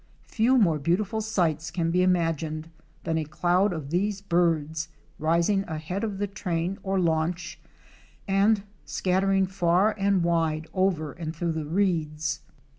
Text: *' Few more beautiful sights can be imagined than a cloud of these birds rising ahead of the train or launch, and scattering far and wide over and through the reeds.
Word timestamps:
*' 0.17 0.21
Few 0.23 0.57
more 0.57 0.79
beautiful 0.79 1.21
sights 1.21 1.69
can 1.69 1.91
be 1.91 2.01
imagined 2.01 2.71
than 3.03 3.19
a 3.19 3.23
cloud 3.23 3.71
of 3.71 3.91
these 3.91 4.19
birds 4.19 4.87
rising 5.19 5.63
ahead 5.67 6.03
of 6.03 6.17
the 6.17 6.25
train 6.25 6.79
or 6.81 6.99
launch, 6.99 7.59
and 8.27 8.63
scattering 8.83 9.45
far 9.45 9.93
and 9.99 10.23
wide 10.23 10.65
over 10.73 11.11
and 11.11 11.35
through 11.35 11.51
the 11.51 11.65
reeds. 11.67 12.39